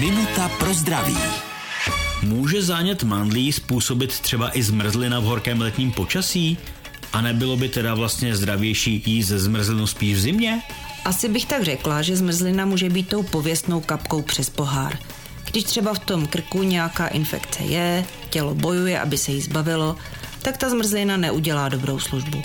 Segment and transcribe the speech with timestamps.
[0.00, 1.16] Minuta pro zdraví.
[2.22, 6.58] Může zánět mandlí způsobit třeba i zmrzlina v horkém letním počasí?
[7.12, 10.62] A nebylo by teda vlastně zdravější jíst ze zmrzlinu spíš v zimě?
[11.04, 14.98] Asi bych tak řekla, že zmrzlina může být tou pověstnou kapkou přes pohár.
[15.50, 19.96] Když třeba v tom krku nějaká infekce je, tělo bojuje, aby se jí zbavilo,
[20.42, 22.42] tak ta zmrzlina neudělá dobrou službu.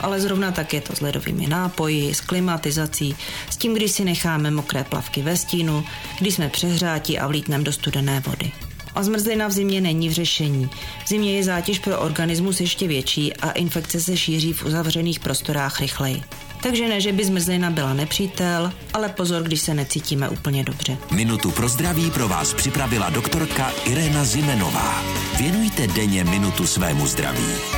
[0.00, 3.16] Ale zrovna tak je to s ledovými nápoji, s klimatizací,
[3.50, 5.84] s tím, když si necháme mokré plavky ve stínu,
[6.20, 8.52] když jsme přehřátí a vlítneme do studené vody.
[8.94, 10.70] A zmrzlina v zimě není v řešení.
[11.04, 15.80] V zimě je zátěž pro organismus ještě větší a infekce se šíří v uzavřených prostorách
[15.80, 16.22] rychleji.
[16.62, 20.96] Takže ne, že by zmrzlina byla nepřítel, ale pozor, když se necítíme úplně dobře.
[21.10, 25.02] Minutu pro zdraví pro vás připravila doktorka Irena Zimenová.
[25.38, 27.77] Věnujte denně minutu svému zdraví.